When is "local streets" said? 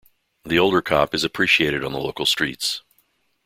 1.99-2.81